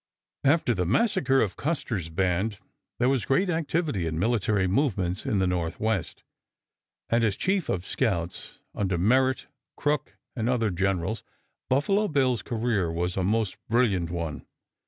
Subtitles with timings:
[0.43, 2.57] After the massacre of Custer's band
[2.97, 6.23] there was great activity in military movements in the Northwest,
[7.11, 9.45] and as chief of scouts under Merritt,
[9.77, 11.21] Crook, and other generals
[11.69, 14.43] Buffalo Bill's career was a most brilliant one.